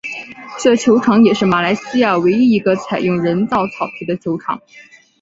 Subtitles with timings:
[0.59, 4.59] 这球场也是马来西亚唯一一个采用人造草皮的球场。